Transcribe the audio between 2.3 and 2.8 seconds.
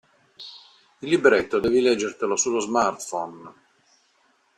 sullo